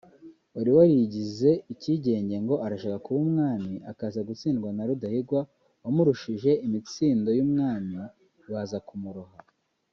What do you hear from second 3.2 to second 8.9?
umwami akaza gutsindwa na Rudahigwa wamurushije imitsindo y’umwami baza